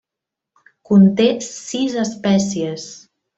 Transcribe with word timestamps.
Conté 0.89 1.27
sis 1.49 1.99
espècies. 2.05 2.89